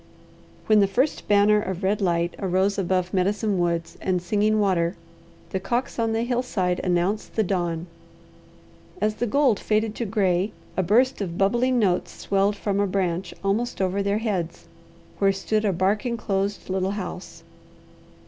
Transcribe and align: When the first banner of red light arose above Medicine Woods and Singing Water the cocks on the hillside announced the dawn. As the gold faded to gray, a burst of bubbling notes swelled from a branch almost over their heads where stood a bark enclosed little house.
When 0.65 0.79
the 0.79 0.87
first 0.87 1.27
banner 1.27 1.61
of 1.61 1.83
red 1.83 2.01
light 2.01 2.33
arose 2.39 2.79
above 2.79 3.13
Medicine 3.13 3.59
Woods 3.59 3.99
and 4.01 4.19
Singing 4.19 4.59
Water 4.59 4.95
the 5.51 5.59
cocks 5.59 5.99
on 5.99 6.11
the 6.11 6.23
hillside 6.23 6.79
announced 6.83 7.35
the 7.35 7.43
dawn. 7.43 7.85
As 8.99 9.13
the 9.13 9.27
gold 9.27 9.59
faded 9.59 9.93
to 9.93 10.05
gray, 10.05 10.53
a 10.75 10.81
burst 10.81 11.21
of 11.21 11.37
bubbling 11.37 11.77
notes 11.77 12.13
swelled 12.19 12.55
from 12.55 12.79
a 12.79 12.87
branch 12.87 13.31
almost 13.43 13.79
over 13.79 14.01
their 14.01 14.17
heads 14.17 14.65
where 15.19 15.31
stood 15.31 15.65
a 15.65 15.71
bark 15.71 16.03
enclosed 16.03 16.67
little 16.67 16.91
house. 16.97 17.43